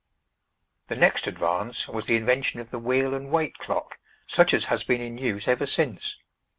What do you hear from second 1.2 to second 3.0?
advance was the invention of the